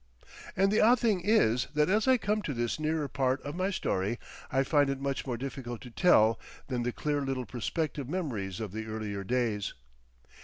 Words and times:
And 0.57 0.71
the 0.71 0.81
odd 0.81 0.99
thing 0.99 1.21
is 1.23 1.67
that 1.75 1.87
as 1.87 2.07
I 2.07 2.17
come 2.17 2.41
to 2.41 2.55
this 2.55 2.79
nearer 2.79 3.07
part 3.07 3.39
of 3.43 3.53
my 3.55 3.69
story 3.69 4.17
I 4.51 4.63
find 4.63 4.89
it 4.89 4.99
much 4.99 5.27
more 5.27 5.37
difficult 5.37 5.79
to 5.81 5.91
tell 5.91 6.39
than 6.69 6.81
the 6.81 6.91
clear 6.91 7.21
little 7.21 7.45
perspective 7.45 8.09
memories 8.09 8.59
of 8.59 8.71
the 8.71 8.87
earlier 8.87 9.23
days. 9.23 9.75